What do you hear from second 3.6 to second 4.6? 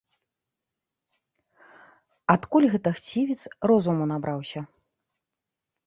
розуму набраўся?